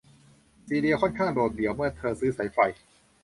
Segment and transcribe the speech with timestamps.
[0.67, 2.57] ซีเลียค่อนข้างโดดเดี่ยวเมื่อเธอซื้อสายไฟ